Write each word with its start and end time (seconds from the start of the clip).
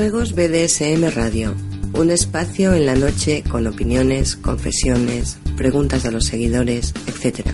Juegos 0.00 0.34
BDSM 0.34 1.10
Radio, 1.14 1.54
un 1.92 2.10
espacio 2.10 2.72
en 2.72 2.86
la 2.86 2.94
noche 2.94 3.44
con 3.46 3.66
opiniones, 3.66 4.34
confesiones, 4.34 5.36
preguntas 5.58 6.06
a 6.06 6.10
los 6.10 6.24
seguidores, 6.24 6.94
etc. 7.06 7.46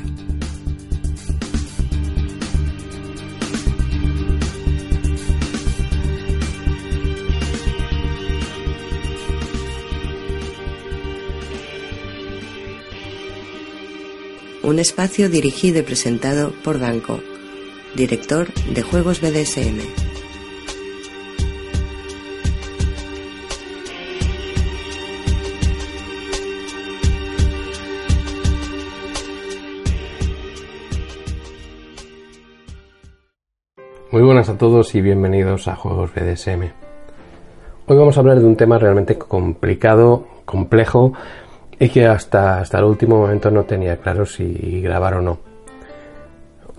Un 14.62 14.78
espacio 14.78 15.28
dirigido 15.28 15.80
y 15.80 15.82
presentado 15.82 16.52
por 16.62 16.78
Danco, 16.78 17.20
director 17.96 18.54
de 18.72 18.82
Juegos 18.82 19.20
BDSM. 19.20 20.05
Todos 34.56 34.94
y 34.94 35.02
bienvenidos 35.02 35.68
a 35.68 35.76
Juegos 35.76 36.12
BDSM. 36.14 36.62
Hoy 37.86 37.96
vamos 37.96 38.16
a 38.16 38.20
hablar 38.20 38.38
de 38.38 38.46
un 38.46 38.56
tema 38.56 38.78
realmente 38.78 39.18
complicado, 39.18 40.26
complejo 40.46 41.12
y 41.78 41.90
que 41.90 42.06
hasta, 42.06 42.60
hasta 42.60 42.78
el 42.78 42.84
último 42.84 43.18
momento 43.18 43.50
no 43.50 43.64
tenía 43.64 43.98
claro 43.98 44.24
si 44.24 44.80
grabar 44.80 45.14
o 45.14 45.22
no. 45.22 45.38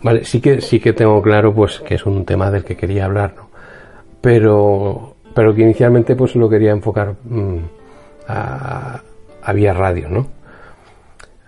Vale, 0.02 0.23
sí 0.23 0.42
que, 0.42 0.59
sí 0.59 0.80
que 0.80 0.94
tengo 0.94 1.22
claro 1.22 1.53
pues 1.53 1.80
que 1.81 1.95
es 1.95 2.06
un 2.06 2.25
tema 2.25 2.50
del 2.50 2.64
que 2.64 2.75
quería 2.75 3.06
hablar, 3.06 3.36
¿no? 3.36 3.50
Pero, 4.22 5.16
pero 5.36 5.53
que 5.53 5.62
inicialmente 5.62 6.16
pues 6.16 6.36
lo 6.36 6.50
quería 6.50 6.72
enfocar 6.72 7.16
mm, 7.23 7.58
a, 8.28 9.02
a 9.44 9.53
vía 9.53 9.73
radio, 9.73 10.09
¿no? 10.09 10.28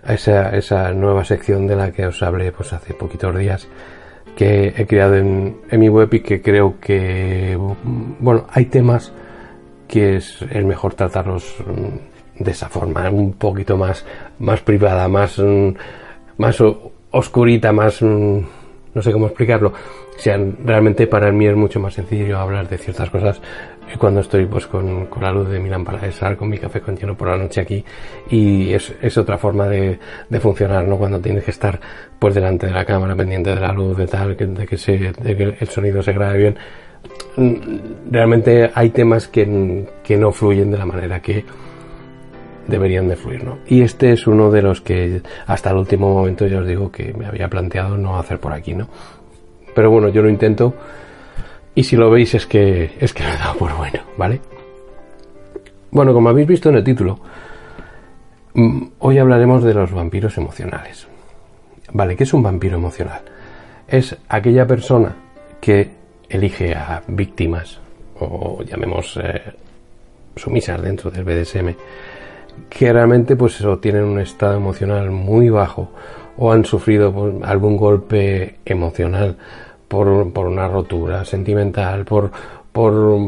A 0.04 0.14
esa, 0.14 0.50
esa 0.50 0.92
nueva 0.92 1.24
sección 1.24 1.66
de 1.66 1.76
la 1.76 1.90
que 1.90 2.06
os 2.06 2.22
hablé 2.22 2.52
pues 2.52 2.72
hace 2.72 2.94
poquitos 2.94 3.36
días 3.36 3.68
que 4.36 4.74
he 4.76 4.86
creado 4.86 5.16
en, 5.16 5.56
mi 5.72 5.88
web 5.88 6.12
y 6.14 6.20
que 6.20 6.40
creo 6.40 6.80
que, 6.80 7.58
bueno, 8.18 8.46
hay 8.50 8.66
temas 8.66 9.12
que 9.86 10.16
es 10.16 10.42
el 10.50 10.64
mejor 10.64 10.94
tratarlos 10.94 11.56
mm, 11.66 12.42
de 12.42 12.50
esa 12.50 12.68
forma, 12.68 13.10
un 13.10 13.32
poquito 13.32 13.76
más, 13.76 14.04
más 14.38 14.60
privada, 14.60 15.08
más, 15.08 15.38
mm, 15.38 15.70
más 16.38 16.62
oscurita, 17.10 17.72
más, 17.72 18.00
mm, 18.00 18.38
no 18.94 19.02
sé 19.02 19.12
cómo 19.12 19.26
explicarlo. 19.26 19.68
O 19.68 20.18
sea, 20.18 20.38
realmente 20.64 21.06
para 21.06 21.30
mí 21.32 21.46
es 21.46 21.56
mucho 21.56 21.80
más 21.80 21.94
sencillo 21.94 22.38
hablar 22.38 22.68
de 22.68 22.78
ciertas 22.78 23.08
cosas 23.10 23.40
cuando 23.98 24.20
estoy 24.20 24.46
pues 24.46 24.66
con, 24.66 25.08
la 25.20 25.32
luz 25.32 25.48
de 25.48 25.58
mi 25.58 25.68
lámpara 25.68 25.98
de 25.98 26.12
sal, 26.12 26.36
con 26.36 26.48
mi 26.48 26.58
café 26.58 26.80
continuo 26.80 27.16
por 27.16 27.28
la 27.28 27.36
noche 27.36 27.60
aquí 27.60 27.84
y 28.30 28.72
es, 28.72 28.94
es 29.00 29.18
otra 29.18 29.38
forma 29.38 29.66
de, 29.66 29.98
de, 30.28 30.40
funcionar, 30.40 30.86
¿no? 30.86 30.96
Cuando 30.96 31.20
tienes 31.20 31.44
que 31.44 31.50
estar 31.50 31.80
pues 32.18 32.34
delante 32.34 32.66
de 32.66 32.72
la 32.72 32.84
cámara, 32.84 33.16
pendiente 33.16 33.50
de 33.50 33.60
la 33.60 33.72
luz, 33.72 33.96
de 33.96 34.06
tal, 34.06 34.36
de 34.36 34.66
que, 34.66 34.76
se, 34.76 35.12
que 35.12 35.56
el 35.58 35.68
sonido 35.68 36.02
se 36.02 36.12
grabe 36.12 36.38
bien. 36.38 36.56
Realmente 38.10 38.70
hay 38.74 38.90
temas 38.90 39.28
que, 39.28 39.86
que 40.02 40.16
no 40.16 40.32
fluyen 40.32 40.70
de 40.70 40.78
la 40.78 40.86
manera 40.86 41.20
que 41.20 41.44
deberían 42.70 43.08
de 43.08 43.16
fluir, 43.16 43.44
¿no? 43.44 43.58
Y 43.66 43.82
este 43.82 44.12
es 44.12 44.26
uno 44.26 44.50
de 44.50 44.62
los 44.62 44.80
que 44.80 45.20
hasta 45.46 45.70
el 45.70 45.76
último 45.76 46.14
momento 46.14 46.46
ya 46.46 46.60
os 46.60 46.66
digo 46.66 46.90
que 46.90 47.12
me 47.12 47.26
había 47.26 47.48
planteado 47.48 47.96
no 47.96 48.18
hacer 48.18 48.38
por 48.38 48.52
aquí, 48.52 48.74
¿no? 48.74 48.88
Pero 49.74 49.90
bueno, 49.90 50.08
yo 50.08 50.22
lo 50.22 50.30
intento 50.30 50.74
y 51.74 51.84
si 51.84 51.96
lo 51.96 52.10
veis 52.10 52.34
es 52.34 52.46
que 52.46 52.92
es 52.98 53.12
que 53.12 53.22
lo 53.24 53.30
he 53.30 53.36
dado 53.36 53.56
por 53.56 53.76
bueno, 53.76 54.00
¿vale? 54.16 54.40
Bueno, 55.90 56.12
como 56.12 56.28
habéis 56.28 56.46
visto 56.46 56.68
en 56.68 56.76
el 56.76 56.84
título, 56.84 57.18
mm, 58.54 58.82
hoy 59.00 59.18
hablaremos 59.18 59.64
de 59.64 59.74
los 59.74 59.92
vampiros 59.92 60.38
emocionales. 60.38 61.08
Vale, 61.92 62.16
¿qué 62.16 62.22
es 62.22 62.32
un 62.32 62.42
vampiro 62.42 62.76
emocional? 62.76 63.22
Es 63.88 64.16
aquella 64.28 64.66
persona 64.66 65.16
que 65.60 65.90
elige 66.28 66.74
a 66.74 67.02
víctimas, 67.08 67.80
o 68.20 68.62
llamemos 68.62 69.18
eh, 69.20 69.42
sumisas 70.36 70.80
dentro 70.80 71.10
del 71.10 71.24
BDSM, 71.24 71.74
que 72.68 72.92
realmente 72.92 73.36
pues 73.36 73.62
tienen 73.80 74.04
un 74.04 74.20
estado 74.20 74.56
emocional 74.56 75.10
muy 75.10 75.50
bajo 75.50 75.90
o 76.36 76.52
han 76.52 76.64
sufrido 76.64 77.12
pues, 77.12 77.34
algún 77.42 77.76
golpe 77.76 78.56
emocional 78.64 79.36
por, 79.88 80.32
por 80.32 80.46
una 80.46 80.68
rotura 80.68 81.24
sentimental, 81.24 82.04
por, 82.04 82.30
por 82.72 83.18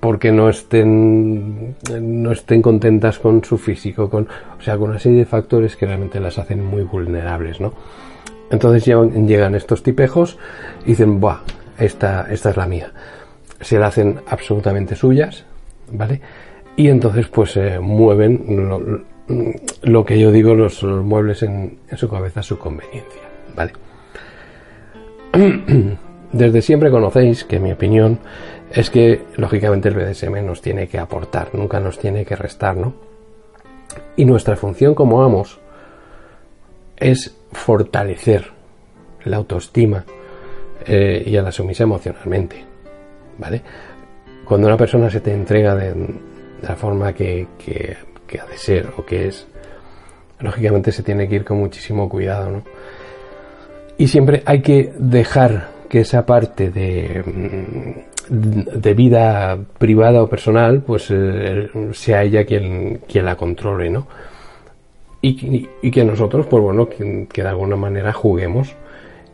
porque 0.00 0.32
no 0.32 0.48
estén 0.48 1.76
no 2.00 2.32
estén 2.32 2.62
contentas 2.62 3.18
con 3.18 3.44
su 3.44 3.58
físico, 3.58 4.08
con, 4.08 4.26
o 4.58 4.62
sea, 4.62 4.76
con 4.76 4.90
una 4.90 4.98
serie 4.98 5.18
de 5.18 5.26
factores 5.26 5.76
que 5.76 5.86
realmente 5.86 6.20
las 6.20 6.38
hacen 6.38 6.64
muy 6.64 6.82
vulnerables, 6.82 7.60
¿no? 7.60 7.74
Entonces 8.50 8.84
llegan, 8.84 9.54
estos 9.54 9.82
tipejos 9.82 10.38
y 10.84 10.90
dicen, 10.90 11.20
¡buah! 11.20 11.40
Esta, 11.78 12.26
esta 12.30 12.50
es 12.50 12.56
la 12.56 12.66
mía. 12.66 12.90
Se 13.60 13.78
la 13.78 13.88
hacen 13.88 14.20
absolutamente 14.26 14.96
suyas, 14.96 15.44
¿vale? 15.92 16.20
Y 16.78 16.90
entonces 16.90 17.26
pues 17.26 17.56
eh, 17.56 17.80
mueven 17.80 19.04
lo, 19.82 20.04
que 20.04 20.16
yo 20.16 20.30
digo, 20.30 20.54
los, 20.54 20.84
muebles 20.84 21.42
en, 21.42 21.80
su 21.96 22.08
cabeza 22.08 22.38
a 22.38 22.44
su 22.44 22.56
conveniencia, 22.56 23.22
¿vale? 23.56 23.72
Desde 26.32 26.62
siempre 26.62 26.92
conocéis 26.92 27.42
que 27.42 27.58
mi 27.58 27.72
opinión 27.72 28.20
es 28.70 28.90
que 28.90 29.24
lógicamente 29.36 29.88
el 29.88 29.96
BDSM 29.96 30.46
nos 30.46 30.62
tiene 30.62 30.86
que 30.86 31.00
aportar, 31.00 31.52
nunca 31.52 31.80
nos 31.80 31.98
tiene 31.98 32.24
que 32.24 32.36
restar, 32.36 32.76
¿no? 32.76 32.94
Y 34.14 34.24
nuestra 34.24 34.54
función 34.54 34.94
como 34.94 35.24
amos 35.24 35.58
es 36.96 37.36
fortalecer 37.50 38.52
la 39.24 39.38
autoestima 39.38 40.04
eh, 40.86 41.24
y 41.26 41.36
a 41.36 41.42
la 41.42 41.50
sumisa 41.50 41.82
emocionalmente, 41.82 42.64
¿vale? 43.36 43.62
Cuando 44.44 44.68
una 44.68 44.76
persona 44.76 45.10
se 45.10 45.18
te 45.20 45.34
entrega 45.34 45.74
de, 45.74 45.92
la 46.62 46.76
forma 46.76 47.12
que, 47.12 47.46
que, 47.58 47.96
que 48.26 48.40
ha 48.40 48.46
de 48.46 48.56
ser 48.56 48.92
o 48.96 49.04
que 49.04 49.28
es, 49.28 49.46
lógicamente 50.40 50.92
se 50.92 51.02
tiene 51.02 51.28
que 51.28 51.36
ir 51.36 51.44
con 51.44 51.58
muchísimo 51.58 52.08
cuidado, 52.08 52.50
¿no? 52.50 52.62
Y 53.96 54.06
siempre 54.06 54.42
hay 54.46 54.62
que 54.62 54.92
dejar 54.96 55.70
que 55.88 56.00
esa 56.00 56.24
parte 56.24 56.70
de, 56.70 57.22
mm, 57.26 58.08
de 58.30 58.94
vida 58.94 59.58
privada 59.78 60.22
o 60.22 60.28
personal, 60.28 60.82
pues 60.82 61.08
eh, 61.10 61.68
sea 61.92 62.22
ella 62.22 62.44
quien, 62.44 63.00
quien 63.08 63.24
la 63.24 63.36
controle, 63.36 63.90
¿no? 63.90 64.06
Y, 65.20 65.90
que 65.90 66.04
nosotros, 66.04 66.46
pues 66.46 66.62
bueno, 66.62 66.88
que, 66.88 67.26
de 67.28 67.48
alguna 67.48 67.74
manera 67.74 68.12
juguemos 68.12 68.76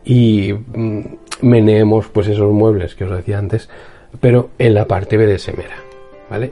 y 0.03 0.51
mm, 0.53 1.01
meneemos 1.41 2.07
pues 2.07 2.27
esos 2.27 2.51
muebles 2.51 2.95
que 2.95 3.03
os 3.03 3.11
decía 3.11 3.37
antes, 3.37 3.69
pero 4.19 4.49
en 4.57 4.73
la 4.73 4.85
parte 4.87 5.17
BDSMera, 5.17 5.75
¿vale? 6.29 6.51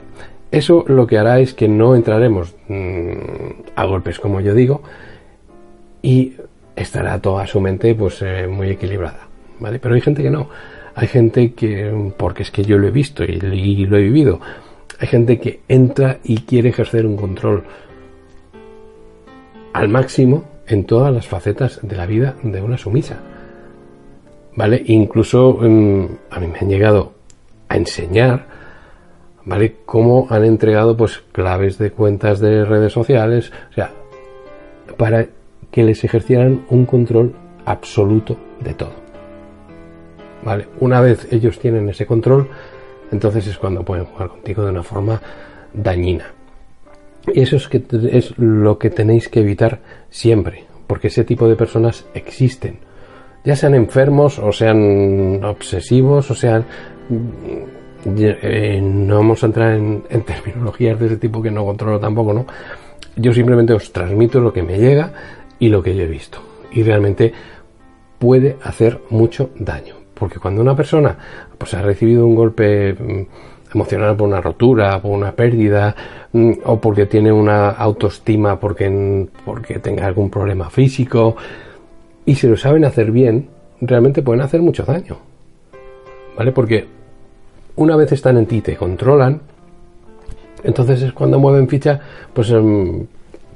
Eso 0.54 0.84
lo 0.86 1.04
que 1.04 1.18
hará 1.18 1.40
es 1.40 1.52
que 1.52 1.66
no 1.66 1.96
entraremos 1.96 2.54
mm, 2.68 3.72
a 3.74 3.84
golpes, 3.86 4.20
como 4.20 4.40
yo 4.40 4.54
digo, 4.54 4.82
y 6.00 6.34
estará 6.76 7.20
toda 7.20 7.44
su 7.48 7.60
mente 7.60 7.92
pues 7.96 8.22
eh, 8.22 8.46
muy 8.46 8.70
equilibrada, 8.70 9.26
¿vale? 9.58 9.80
Pero 9.80 9.96
hay 9.96 10.00
gente 10.00 10.22
que 10.22 10.30
no. 10.30 10.48
Hay 10.94 11.08
gente 11.08 11.54
que, 11.54 12.12
porque 12.16 12.44
es 12.44 12.52
que 12.52 12.62
yo 12.62 12.78
lo 12.78 12.86
he 12.86 12.92
visto 12.92 13.24
y, 13.24 13.36
lo 13.36 13.96
he 13.96 14.02
vivido, 14.02 14.40
hay 15.00 15.08
gente 15.08 15.40
que 15.40 15.62
entra 15.66 16.18
y 16.22 16.42
quiere 16.42 16.68
ejercer 16.68 17.04
un 17.04 17.16
control 17.16 17.64
al 19.72 19.88
máximo 19.88 20.44
en 20.68 20.84
todas 20.84 21.12
las 21.12 21.26
facetas 21.26 21.80
de 21.82 21.96
la 21.96 22.06
vida 22.06 22.36
de 22.44 22.62
una 22.62 22.78
sumisa. 22.78 23.18
¿vale? 24.54 24.80
Incluso 24.86 25.58
mm, 25.60 26.04
a 26.30 26.38
mí 26.38 26.46
me 26.46 26.60
han 26.60 26.68
llegado 26.68 27.12
a 27.68 27.76
enseñar, 27.76 28.46
¿vale? 29.44 29.76
Cómo 29.84 30.26
han 30.30 30.44
entregado, 30.44 30.96
pues, 30.96 31.22
claves 31.32 31.78
de 31.78 31.90
cuentas 31.90 32.40
de 32.40 32.64
redes 32.64 32.92
sociales, 32.92 33.52
o 33.70 33.74
sea, 33.74 33.90
para 34.96 35.26
que 35.70 35.84
les 35.84 36.04
ejercieran 36.04 36.64
un 36.70 36.86
control 36.86 37.34
absoluto 37.64 38.36
de 38.60 38.74
todo. 38.74 38.92
¿Vale? 40.44 40.68
Una 40.80 41.00
vez 41.00 41.26
ellos 41.32 41.58
tienen 41.58 41.88
ese 41.88 42.06
control, 42.06 42.48
entonces 43.10 43.46
es 43.46 43.58
cuando 43.58 43.82
pueden 43.82 44.04
jugar 44.04 44.28
contigo 44.28 44.64
de 44.64 44.70
una 44.70 44.82
forma 44.82 45.20
dañina. 45.72 46.26
Y 47.32 47.40
eso 47.40 47.56
es, 47.56 47.68
que 47.68 47.82
es 48.12 48.36
lo 48.38 48.78
que 48.78 48.90
tenéis 48.90 49.28
que 49.28 49.40
evitar 49.40 49.80
siempre, 50.10 50.64
porque 50.86 51.08
ese 51.08 51.24
tipo 51.24 51.48
de 51.48 51.56
personas 51.56 52.06
existen. 52.14 52.78
Ya 53.44 53.56
sean 53.56 53.74
enfermos, 53.74 54.38
o 54.38 54.52
sean 54.52 55.42
obsesivos, 55.44 56.30
o 56.30 56.34
sean... 56.34 56.64
Eh, 58.06 58.80
no 58.82 59.16
vamos 59.16 59.42
a 59.42 59.46
entrar 59.46 59.72
en, 59.74 60.02
terminologías 60.02 60.98
de 60.98 61.06
ese 61.06 61.16
tipo 61.16 61.42
que 61.42 61.50
no 61.50 61.64
controlo 61.64 61.98
tampoco, 61.98 62.32
¿no? 62.32 62.46
Yo 63.16 63.32
simplemente 63.32 63.72
os 63.72 63.92
transmito 63.92 64.40
lo 64.40 64.52
que 64.52 64.62
me 64.62 64.78
llega 64.78 65.12
y 65.58 65.68
lo 65.68 65.82
que 65.82 65.94
yo 65.94 66.02
he 66.02 66.08
visto. 66.08 66.38
Y 66.72 66.82
realmente 66.82 67.32
puede 68.18 68.56
hacer 68.62 69.00
mucho 69.10 69.50
daño. 69.58 69.94
Porque 70.14 70.38
cuando 70.38 70.60
una 70.60 70.76
persona 70.76 71.16
pues, 71.56 71.74
ha 71.74 71.82
recibido 71.82 72.26
un 72.26 72.34
golpe 72.34 72.92
mm, 72.92 73.26
emocional 73.74 74.16
por 74.16 74.28
una 74.28 74.40
rotura, 74.40 75.00
por 75.00 75.12
una 75.12 75.32
pérdida, 75.32 75.94
mm, 76.32 76.52
o 76.64 76.80
porque 76.80 77.06
tiene 77.06 77.32
una 77.32 77.70
autoestima 77.70 78.58
porque, 78.58 79.28
porque 79.44 79.78
tenga 79.78 80.06
algún 80.06 80.30
problema 80.30 80.70
físico, 80.70 81.36
y 82.26 82.34
se 82.34 82.48
lo 82.48 82.56
saben 82.56 82.84
hacer 82.84 83.10
bien, 83.10 83.48
realmente 83.80 84.22
pueden 84.22 84.42
hacer 84.42 84.60
mucho 84.62 84.84
daño. 84.84 85.18
¿Vale? 86.36 86.52
Porque 86.52 86.93
una 87.76 87.96
vez 87.96 88.12
están 88.12 88.36
en 88.36 88.46
ti, 88.46 88.60
te 88.60 88.76
controlan, 88.76 89.40
entonces 90.62 91.02
es 91.02 91.12
cuando 91.12 91.38
mueven 91.38 91.68
ficha, 91.68 92.00
pues 92.32 92.50
em, 92.50 93.06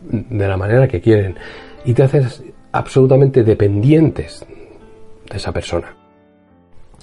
de 0.02 0.48
la 0.48 0.56
manera 0.56 0.86
que 0.86 1.00
quieren. 1.00 1.36
Y 1.84 1.94
te 1.94 2.02
haces 2.02 2.42
absolutamente 2.72 3.42
dependientes 3.42 4.44
de 5.30 5.36
esa 5.36 5.52
persona. 5.52 5.94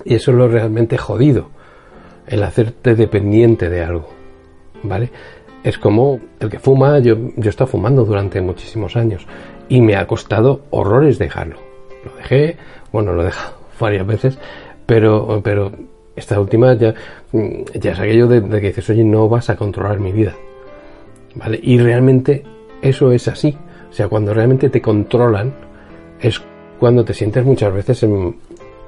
Y 0.03 0.15
eso 0.15 0.31
es 0.31 0.37
lo 0.37 0.47
realmente 0.47 0.97
jodido, 0.97 1.49
el 2.27 2.43
hacerte 2.43 2.95
dependiente 2.95 3.69
de 3.69 3.83
algo, 3.83 4.09
¿vale? 4.83 5.09
Es 5.63 5.79
como 5.79 6.19
el 6.39 6.49
que 6.49 6.59
fuma, 6.59 6.99
yo, 6.99 7.15
yo 7.15 7.45
he 7.45 7.49
estado 7.49 7.67
fumando 7.67 8.05
durante 8.05 8.41
muchísimos 8.41 8.95
años 8.95 9.25
y 9.69 9.81
me 9.81 9.95
ha 9.95 10.05
costado 10.05 10.65
horrores 10.69 11.17
dejarlo. 11.17 11.57
Lo 12.03 12.15
dejé, 12.17 12.57
bueno, 12.91 13.13
lo 13.13 13.23
he 13.23 13.25
dejado 13.25 13.55
varias 13.79 14.05
veces, 14.05 14.37
pero, 14.85 15.41
pero 15.43 15.71
esta 16.15 16.39
última 16.39 16.73
ya, 16.73 16.93
ya 17.73 17.91
es 17.91 17.99
aquello 17.99 18.27
de, 18.27 18.41
de 18.41 18.61
que 18.61 18.67
dices, 18.67 18.89
oye, 18.89 19.03
no 19.03 19.27
vas 19.27 19.49
a 19.49 19.55
controlar 19.55 19.99
mi 19.99 20.11
vida, 20.11 20.33
¿vale? 21.35 21.59
Y 21.61 21.77
realmente 21.77 22.43
eso 22.81 23.11
es 23.11 23.27
así. 23.27 23.57
O 23.89 23.93
sea, 23.93 24.07
cuando 24.07 24.33
realmente 24.33 24.69
te 24.69 24.81
controlan, 24.81 25.53
es 26.19 26.41
cuando 26.79 27.05
te 27.05 27.13
sientes 27.13 27.45
muchas 27.45 27.73
veces 27.73 28.05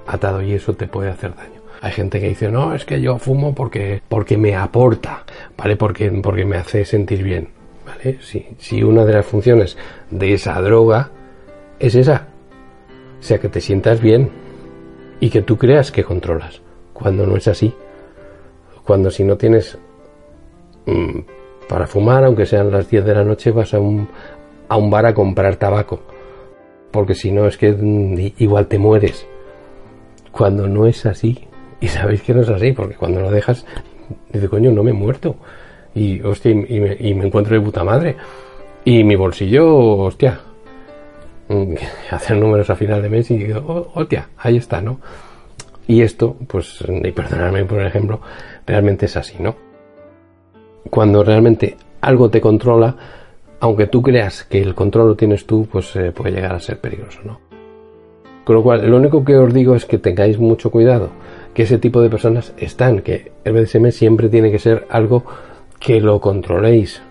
atado 0.06 0.42
y 0.42 0.54
eso 0.54 0.74
te 0.74 0.88
puede 0.88 1.10
hacer 1.10 1.36
daño. 1.36 1.62
Hay 1.82 1.92
gente 1.92 2.20
que 2.20 2.30
dice, 2.30 2.50
no, 2.50 2.74
es 2.74 2.86
que 2.86 3.00
yo 3.02 3.18
fumo 3.18 3.54
porque, 3.54 4.02
porque 4.08 4.38
me 4.38 4.56
aporta, 4.56 5.24
¿vale? 5.56 5.76
Porque, 5.76 6.10
porque 6.12 6.46
me 6.46 6.58
hace 6.58 6.86
sentir 6.86 7.24
bien, 7.24 7.50
¿vale? 7.86 8.18
Si, 8.22 8.46
si 8.58 8.84
una 8.84 9.06
de 9.06 9.14
las 9.14 9.26
funciones 9.26 9.78
de 10.10 10.34
esa 10.34 10.60
droga 10.62 11.12
es 11.80 11.96
esa, 11.96 12.28
o 13.20 13.24
sea, 13.24 13.40
que 13.40 13.50
te 13.50 13.62
sientas 13.62 14.02
bien 14.02 14.30
y 15.20 15.30
que 15.30 15.42
tú 15.42 15.58
creas 15.58 15.92
que 15.92 16.04
controlas, 16.04 16.62
cuando 16.98 17.26
no 17.26 17.38
es 17.38 17.48
así. 17.48 17.74
Cuando 18.84 19.12
si 19.12 19.24
no 19.24 19.38
tienes 19.38 19.78
mm, 20.86 21.20
para 21.70 21.86
fumar, 21.86 22.24
aunque 22.24 22.46
sean 22.46 22.72
las 22.72 22.90
10 22.90 23.06
de 23.06 23.14
la 23.14 23.24
noche, 23.24 23.52
vas 23.52 23.74
a 23.74 23.80
un, 23.80 24.08
a 24.68 24.78
un 24.78 24.90
bar 24.90 25.06
a 25.06 25.14
comprar 25.14 25.58
tabaco. 25.58 26.00
Porque 26.92 27.14
si 27.14 27.32
no, 27.32 27.46
es 27.46 27.58
que 27.58 27.72
mm, 27.72 28.34
igual 28.40 28.68
te 28.68 28.80
mueres 28.80 29.28
cuando 30.32 30.68
no 30.68 30.88
es 30.88 31.06
así. 31.06 31.48
Y 31.80 31.88
sabéis 31.88 32.24
que 32.24 32.34
no 32.34 32.42
es 32.42 32.50
así, 32.50 32.72
porque 32.72 32.96
cuando 32.96 33.22
lo 33.22 33.30
dejas, 33.30 33.66
dice, 34.32 34.50
coño, 34.50 34.72
no 34.72 34.82
me 34.82 34.92
he 34.92 34.94
muerto. 34.94 35.36
Y, 35.94 36.22
hostia, 36.22 36.52
y 36.52 36.80
me, 36.80 36.98
y 37.00 37.14
me 37.14 37.28
encuentro 37.28 37.56
de 37.56 37.62
puta 37.62 37.84
madre. 37.84 38.16
Y 38.86 39.04
mi 39.04 39.16
bolsillo, 39.16 39.68
hostia, 39.98 40.40
mm, 41.50 41.74
hacer 42.12 42.38
números 42.38 42.70
a 42.72 42.76
final 42.76 43.02
de 43.04 43.10
mes 43.10 43.30
y 43.30 43.38
digo, 43.38 43.64
oh, 43.68 43.92
hostia, 44.00 44.30
ahí 44.38 44.58
está, 44.58 44.82
¿no? 44.82 45.00
Y 45.88 46.02
esto, 46.02 46.36
pues, 46.48 46.84
y 46.88 47.12
perdonadme 47.12 47.64
por 47.66 47.82
ejemplo, 47.82 48.20
realmente 48.66 49.06
es 49.06 49.16
así, 49.16 49.38
¿no? 49.40 49.56
Cuando 50.90 51.24
realmente 51.24 51.78
algo 52.02 52.30
te 52.30 52.42
controla, 52.42 52.96
aunque 53.60 53.88
tú 53.88 54.02
creas 54.02 54.44
que 54.44 54.62
el 54.62 54.76
control 54.76 55.08
lo 55.10 55.16
tienes 55.16 55.46
tú, 55.46 55.68
pues 55.72 55.96
eh, 55.96 56.12
puede 56.12 56.32
llegar 56.32 56.54
a 56.54 56.60
ser 56.60 56.80
peligroso, 56.80 57.22
¿no? 57.24 57.40
Con 58.44 58.56
lo 58.56 58.64
cual, 58.64 58.90
lo 58.90 58.98
único 58.98 59.26
que 59.26 59.36
os 59.36 59.54
digo 59.54 59.76
es 59.76 59.86
que 59.86 59.98
tengáis 59.98 60.40
mucho 60.40 60.72
cuidado, 60.72 61.10
que 61.54 61.64
ese 61.64 61.78
tipo 61.78 62.02
de 62.02 62.10
personas 62.10 62.54
están, 62.58 63.02
que 63.02 63.32
el 63.44 63.54
BDSM 63.54 63.92
siempre 63.92 64.30
tiene 64.30 64.52
que 64.52 64.60
ser 64.60 64.86
algo 64.90 65.26
que 65.80 66.00
lo 66.00 66.22
controléis, 66.22 67.02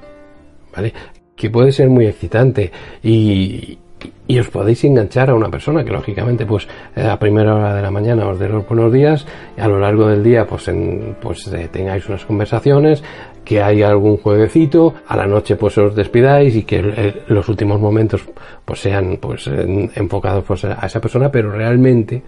¿vale? 0.74 0.94
Que 1.34 1.50
puede 1.50 1.72
ser 1.72 1.90
muy 1.90 2.06
excitante 2.06 2.72
y, 3.02 3.78
y 4.26 4.38
os 4.38 4.48
podéis 4.48 4.84
enganchar 4.84 5.30
a 5.30 5.34
una 5.34 5.48
persona 5.48 5.84
que 5.84 5.90
lógicamente 5.90 6.46
pues 6.46 6.66
a 6.96 7.18
primera 7.18 7.54
hora 7.54 7.74
de 7.74 7.82
la 7.82 7.90
mañana 7.90 8.26
os 8.28 8.38
dé 8.38 8.48
los 8.48 8.66
buenos 8.66 8.92
días 8.92 9.26
y 9.56 9.60
a 9.60 9.68
lo 9.68 9.78
largo 9.78 10.08
del 10.08 10.22
día 10.22 10.46
pues, 10.46 10.68
en, 10.68 11.16
pues 11.20 11.46
eh, 11.48 11.68
tengáis 11.70 12.08
unas 12.08 12.24
conversaciones 12.24 13.02
que 13.44 13.62
hay 13.62 13.82
algún 13.82 14.16
jueguecito 14.16 14.94
a 15.06 15.16
la 15.16 15.26
noche 15.26 15.56
pues 15.56 15.78
os 15.78 15.94
despidáis 15.94 16.56
y 16.56 16.64
que 16.64 17.22
los 17.28 17.48
últimos 17.48 17.80
momentos 17.80 18.24
pues 18.64 18.80
sean 18.80 19.18
pues 19.20 19.46
enfocados 19.46 20.44
pues 20.44 20.64
a 20.64 20.84
esa 20.84 21.00
persona 21.00 21.30
pero 21.30 21.52
realmente 21.52 22.22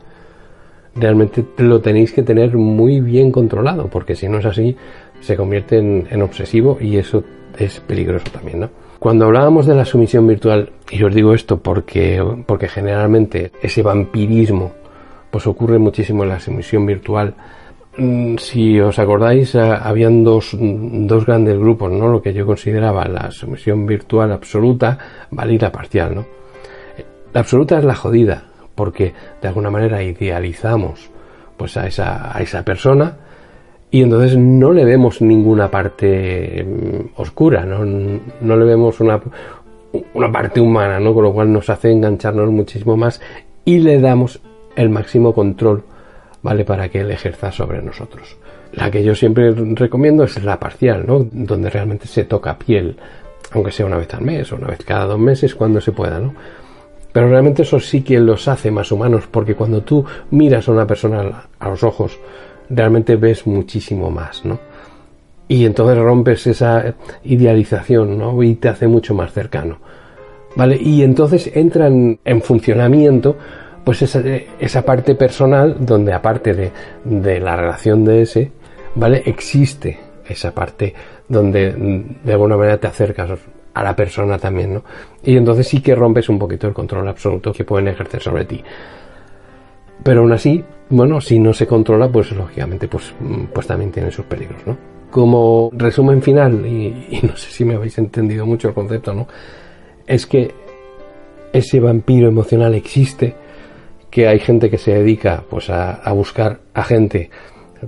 realmente 0.95 1.45
lo 1.59 1.81
tenéis 1.81 2.13
que 2.13 2.23
tener 2.23 2.57
muy 2.57 3.01
bien 3.01 3.33
controlado 3.33 3.89
porque 3.89 4.15
si 4.15 4.29
no 4.29 4.39
es 4.39 4.47
así 4.47 4.77
se 5.21 5.37
convierte 5.37 5.79
en, 5.79 6.07
en 6.11 6.23
obsesivo 6.23 6.79
y 6.81 6.97
eso 6.97 7.25
es 7.59 7.81
peligroso 7.81 8.27
también 8.31 8.61
¿no? 8.61 8.88
Cuando 8.99 9.27
hablábamos 9.27 9.67
de 9.67 9.77
la 9.77 9.85
sumisión 9.85 10.27
virtual, 10.27 10.73
y 10.91 11.03
os 11.05 11.15
digo 11.15 11.33
esto 11.33 11.59
porque, 11.59 12.25
porque 12.47 12.69
generalmente 12.69 13.53
ese 13.63 13.83
vampirismo 13.83 14.73
pues 15.31 15.47
ocurre 15.47 15.79
muchísimo 15.79 16.25
en 16.25 16.31
la 16.31 16.41
sumisión 16.41 16.85
virtual. 16.85 17.35
Mm, 17.97 18.37
si 18.39 18.81
os 18.81 18.99
acordáis, 18.99 19.55
eh, 19.55 19.61
habían 19.61 20.25
dos, 20.25 20.57
dos 20.59 21.27
grandes 21.27 21.57
grupos, 21.59 21.93
¿no? 21.93 22.09
Lo 22.09 22.23
que 22.23 22.33
yo 22.33 22.45
consideraba 22.45 23.07
la 23.07 23.31
sumisión 23.31 23.87
virtual 23.87 24.33
absoluta, 24.33 24.99
¿vale? 25.31 25.55
Y 25.55 25.59
parcial, 25.59 26.15
¿no? 26.17 26.27
La 27.33 27.41
absoluta 27.41 27.79
es 27.79 27.85
la 27.85 27.95
jodida, 27.95 28.45
porque 28.75 29.13
de 29.41 29.49
alguna 29.49 29.71
manera 29.71 30.03
idealizamos 30.03 31.11
pues 31.57 31.77
a 31.77 31.87
esa, 31.87 32.37
a 32.37 32.41
esa 32.41 32.65
persona, 32.65 33.17
y 33.91 34.03
entonces 34.03 34.37
no 34.37 34.73
le 34.73 34.85
vemos 34.85 35.23
ninguna 35.23 35.71
parte 35.71 36.65
mm, 36.65 37.21
oscura, 37.21 37.65
no, 37.65 37.85
no 37.85 38.57
le 38.57 38.65
vemos 38.65 39.01
una, 39.01 39.21
una 40.15 40.33
parte 40.33 40.61
humana, 40.61 41.01
¿no? 41.01 41.15
Con 41.15 41.25
lo 41.25 41.33
cual 41.33 41.53
nos 41.53 41.71
hace 41.71 41.91
engancharnos 41.91 42.51
muchísimo 42.51 42.97
más 42.97 43.21
y 43.65 43.79
le 43.79 44.01
damos 44.01 44.41
el 44.77 44.91
máximo 44.91 45.33
control, 45.33 45.85
¿vale? 46.43 46.65
Para 46.65 46.89
que 46.89 47.01
él 47.01 47.11
ejerza 47.11 47.51
sobre 47.51 47.83
nosotros. 47.83 48.37
La 48.73 48.91
que 48.91 49.03
yo 49.03 49.15
siempre 49.15 49.53
recomiendo 49.53 50.25
es 50.25 50.43
la 50.45 50.61
parcial, 50.61 51.05
¿no? 51.07 51.27
Donde 51.31 51.71
realmente 51.71 52.07
se 52.07 52.25
toca 52.25 52.59
piel, 52.59 52.97
aunque 53.53 53.73
sea 53.73 53.87
una 53.87 53.97
vez 53.97 54.13
al 54.13 54.23
mes 54.23 54.53
o 54.53 54.57
una 54.57 54.69
vez 54.69 54.85
cada 54.85 55.07
dos 55.07 55.19
meses, 55.19 55.55
cuando 55.55 55.81
se 55.81 55.93
pueda, 55.93 56.19
¿no? 56.19 56.35
Pero 57.13 57.31
realmente 57.31 57.63
eso 57.63 57.81
sí 57.81 58.03
que 58.03 58.21
los 58.21 58.47
hace 58.49 58.71
más 58.71 58.93
humanos, 58.93 59.25
porque 59.31 59.55
cuando 59.55 59.81
tú 59.81 60.05
miras 60.31 60.69
a 60.69 60.73
una 60.73 60.87
persona 60.87 61.49
a 61.59 61.69
los 61.71 61.83
ojos, 61.83 62.19
realmente 62.71 63.17
ves 63.17 63.47
muchísimo 63.47 64.11
más, 64.11 64.45
¿no? 64.45 64.59
Y 65.49 65.65
entonces 65.65 65.99
rompes 65.99 66.47
esa 66.47 66.95
idealización, 67.25 68.19
¿no? 68.19 68.43
Y 68.43 68.57
te 68.57 68.69
hace 68.69 68.87
mucho 68.87 69.15
más 69.15 69.33
cercano, 69.33 69.79
¿vale? 70.57 70.77
Y 70.77 71.03
entonces 71.03 71.51
entran 71.55 72.19
en 72.25 72.43
funcionamiento 72.43 73.37
pues 73.85 74.03
esa, 74.03 74.23
esa 74.61 74.83
parte 74.85 75.15
personal 75.15 75.77
donde 75.81 76.13
aparte 76.13 76.53
de, 76.53 76.71
de 77.05 77.41
la 77.41 77.57
relación 77.57 78.05
de 78.05 78.23
ese, 78.23 78.53
¿vale? 78.95 79.23
Existe 79.25 79.99
esa 80.29 80.53
parte 80.53 80.93
donde 81.27 82.05
de 82.23 82.33
alguna 82.33 82.57
manera 82.57 82.79
te 82.79 82.87
acercas 82.87 83.31
a 83.73 83.83
la 83.83 83.97
persona 83.97 84.39
también, 84.39 84.75
¿no? 84.75 84.83
Y 85.23 85.37
entonces 85.37 85.69
sí 85.69 85.81
que 85.81 85.95
rompes 85.95 86.29
un 86.29 86.39
poquito 86.39 86.67
el 86.67 86.75
control 86.75 87.09
absoluto 87.09 87.53
que 87.53 87.65
pueden 87.65 87.89
ejercer 87.89 88.23
sobre 88.23 88.45
ti. 88.45 88.63
Pero 90.03 90.21
aún 90.21 90.33
así, 90.33 90.65
bueno, 90.91 91.21
si 91.21 91.39
no 91.39 91.53
se 91.53 91.67
controla, 91.67 92.11
pues 92.11 92.33
lógicamente, 92.33 92.89
pues, 92.89 93.13
pues 93.53 93.67
también 93.67 93.91
tiene 93.91 94.11
sus 94.11 94.25
peligros, 94.25 94.67
¿no? 94.67 94.77
Como 95.11 95.71
resumen 95.73 96.23
final, 96.23 96.65
y, 96.67 97.21
no 97.23 97.37
sé 97.37 97.51
si 97.51 97.65
me 97.65 97.75
habéis 97.75 97.99
entendido 97.99 98.47
mucho 98.47 98.69
el 98.69 98.75
concepto, 98.75 99.13
¿no? 99.13 99.27
Es 100.07 100.27
que 100.27 100.55
ese 101.53 101.81
vampiro 101.81 102.29
emocional 102.29 102.75
existe, 102.75 103.35
que 104.11 104.27
hay 104.27 104.39
gente 104.39 104.71
que 104.71 104.79
se 104.79 104.95
dedica 104.95 105.45
pues 105.49 105.69
a, 105.69 106.11
buscar 106.13 106.61
a 106.73 106.83
gente 106.83 107.31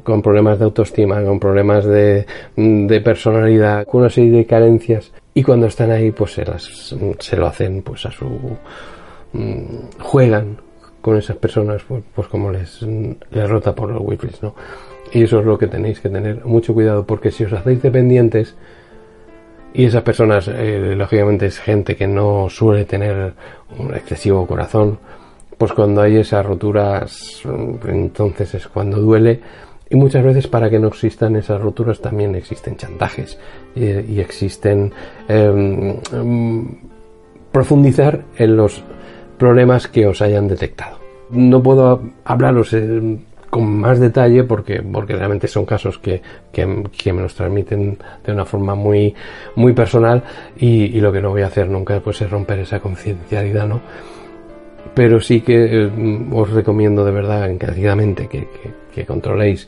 con 0.02 0.20
problemas 0.20 0.58
de 0.58 0.66
autoestima, 0.66 1.22
con 1.24 1.40
problemas 1.40 1.86
de, 1.86 2.26
de, 2.56 3.00
personalidad, 3.00 3.86
con 3.86 4.02
una 4.02 4.10
serie 4.10 4.30
de 4.32 4.46
carencias 4.46 5.12
y 5.32 5.42
cuando 5.42 5.66
están 5.66 5.90
ahí 5.90 6.10
pues 6.10 6.32
se, 6.32 6.44
las, 6.44 6.94
se 7.18 7.36
lo 7.36 7.46
hacen 7.46 7.82
pues 7.82 8.04
a 8.04 8.10
su 8.10 8.26
mm, 9.32 9.98
juegan 9.98 10.58
con 11.00 11.16
esas 11.16 11.36
personas 11.36 11.82
pues, 11.86 12.02
pues 12.14 12.28
como 12.28 12.50
les, 12.50 12.82
les 12.82 13.48
rota 13.48 13.74
por 13.74 13.90
los 13.90 14.02
wiffles, 14.02 14.42
¿no? 14.42 14.54
Y 15.12 15.24
eso 15.24 15.40
es 15.40 15.46
lo 15.46 15.58
que 15.58 15.66
tenéis 15.66 16.00
que 16.00 16.08
tener 16.08 16.44
mucho 16.44 16.72
cuidado 16.72 17.04
porque 17.04 17.30
si 17.30 17.44
os 17.44 17.52
hacéis 17.52 17.82
dependientes 17.82 18.54
y 19.72 19.84
esas 19.84 20.02
personas 20.02 20.48
eh, 20.48 20.94
lógicamente 20.96 21.46
es 21.46 21.58
gente 21.58 21.96
que 21.96 22.06
no 22.06 22.48
suele 22.48 22.84
tener 22.84 23.34
un 23.78 23.94
excesivo 23.94 24.46
corazón, 24.46 24.98
pues 25.58 25.72
cuando 25.72 26.02
hay 26.02 26.16
esas 26.16 26.44
roturas 26.44 27.42
entonces 27.86 28.54
es 28.54 28.68
cuando 28.68 28.98
duele 28.98 29.40
y 29.88 29.96
muchas 29.96 30.24
veces 30.24 30.46
para 30.46 30.70
que 30.70 30.78
no 30.78 30.88
existan 30.88 31.36
esas 31.36 31.60
roturas 31.60 32.00
también 32.00 32.34
existen 32.36 32.76
chantajes 32.76 33.38
y, 33.74 34.20
existen 34.20 34.92
em, 35.28 35.96
profundizar 37.50 38.24
en 38.36 38.56
los 38.56 38.84
problemas 39.40 39.88
que 39.88 40.06
os 40.06 40.22
hayan 40.22 40.46
detectado. 40.46 40.98
No 41.30 41.62
puedo 41.62 42.00
hablaros 42.24 42.72
eh, 42.74 43.18
con 43.48 43.80
más 43.80 43.98
detalle 43.98 44.44
porque, 44.44 44.82
porque 44.82 45.16
realmente 45.16 45.48
son 45.48 45.64
casos 45.64 45.98
que, 45.98 46.22
que, 46.52 47.12
me 47.12 47.22
los 47.22 47.34
transmiten 47.34 47.98
de 48.24 48.32
una 48.32 48.44
forma 48.44 48.76
muy, 48.76 49.14
muy 49.56 49.72
personal 49.72 50.22
y, 50.56 50.96
y, 50.96 51.00
lo 51.00 51.10
que 51.10 51.20
no 51.20 51.30
voy 51.30 51.42
a 51.42 51.46
hacer 51.46 51.68
nunca 51.68 51.98
pues, 52.00 52.22
es 52.22 52.30
romper 52.30 52.60
esa 52.60 52.78
confidencialidad, 52.78 53.66
¿no? 53.66 53.80
Pero 54.94 55.20
sí 55.20 55.40
que 55.40 55.84
eh, 55.84 55.90
os 56.32 56.50
recomiendo 56.50 57.04
de 57.04 57.12
verdad 57.12 57.50
encarecidamente 57.50 58.28
que, 58.28 58.46
que 58.94 59.06
controléis 59.06 59.66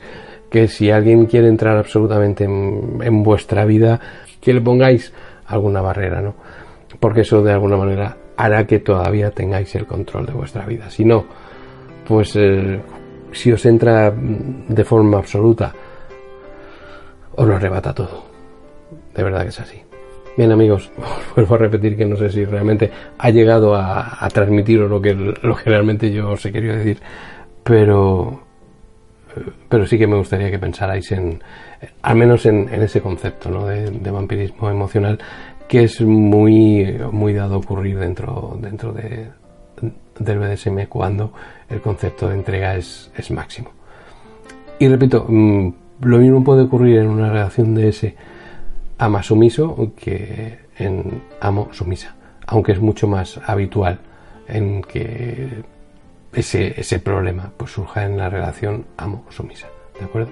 que 0.53 0.67
si 0.67 0.91
alguien 0.91 1.25
quiere 1.25 1.47
entrar 1.47 1.77
absolutamente 1.77 2.43
en, 2.43 3.23
vuestra 3.23 3.65
vida, 3.65 3.99
que 4.39 4.53
le 4.53 4.61
pongáis 4.61 5.11
alguna 5.47 5.81
barrera, 5.81 6.21
¿no? 6.21 6.35
Porque 6.99 7.21
eso 7.21 7.41
de 7.41 7.51
alguna 7.51 7.75
manera 7.75 8.15
hará 8.37 8.65
que 8.65 8.79
todavía 8.79 9.31
tengáis 9.31 9.73
el 9.75 9.85
control 9.85 10.25
de 10.25 10.33
vuestra 10.33 10.65
vida. 10.65 10.89
Si 10.89 11.05
no, 11.05 11.25
pues 12.07 12.35
eh, 12.35 12.79
si 13.31 13.51
os 13.51 13.65
entra 13.65 14.11
de 14.11 14.83
forma 14.83 15.17
absoluta, 15.17 15.73
os 17.35 17.47
lo 17.47 17.55
arrebata 17.55 17.93
todo. 17.93 18.25
De 19.13 19.23
verdad 19.23 19.43
que 19.43 19.49
es 19.49 19.59
así. 19.59 19.81
Bien 20.35 20.51
amigos, 20.51 20.91
os 20.97 21.35
vuelvo 21.35 21.55
a 21.55 21.57
repetir 21.59 21.95
que 21.95 22.05
no 22.05 22.15
sé 22.15 22.29
si 22.29 22.45
realmente 22.45 22.91
ha 23.17 23.29
llegado 23.29 23.75
a, 23.75 24.23
a 24.23 24.29
transmitiros 24.29 24.89
lo 24.89 25.01
que, 25.01 25.13
realmente 25.65 26.11
yo 26.11 26.31
os 26.31 26.45
he 26.45 26.51
querido 26.51 26.75
decir, 26.75 26.99
pero 27.63 28.41
pero 29.69 29.85
sí 29.85 29.97
que 29.97 30.07
me 30.07 30.17
gustaría 30.17 30.51
que 30.51 30.59
pensarais 30.59 31.11
en, 31.11 31.41
al 32.01 32.15
menos 32.15 32.45
en, 32.45 32.69
ese 32.69 33.01
concepto 33.01 33.49
¿no? 33.49 33.65
de, 33.65 34.11
vampirismo 34.11 34.69
emocional 34.69 35.19
que 35.67 35.83
es 35.83 36.01
muy, 36.01 36.99
muy 37.11 37.33
dado 37.33 37.57
ocurrir 37.57 37.99
dentro, 37.99 38.57
dentro 38.61 38.93
de, 38.93 39.29
del 40.19 40.39
BDSM 40.39 40.87
cuando 40.87 41.33
el 41.69 41.81
concepto 41.81 42.29
de 42.29 42.35
entrega 42.35 42.75
es, 42.75 43.11
es 43.15 43.31
máximo. 43.31 43.71
Y 44.79 44.87
repito, 44.87 45.25
mm, 45.27 45.73
lo 46.01 46.17
mismo 46.17 46.43
puede 46.43 46.63
ocurrir 46.63 46.97
en 46.99 47.07
una 47.07 47.29
relación 47.29 47.73
de 47.75 47.89
ese 47.89 48.15
ama 48.97 49.23
sumiso 49.23 49.91
que 49.95 50.59
en 50.77 51.21
amo 51.41 51.69
sumisa, 51.71 52.15
aunque 52.47 52.73
es 52.73 52.79
mucho 52.79 53.07
más 53.07 53.39
habitual 53.45 53.99
en 54.47 54.81
que 54.81 55.63
ese, 56.33 56.79
ese 56.79 56.99
problema 56.99 57.51
pues 57.55 57.71
surja 57.71 58.05
en 58.05 58.17
la 58.17 58.29
relación 58.29 58.85
amo-sumisa. 58.97 59.67
¿De 59.99 60.05
acuerdo? 60.05 60.31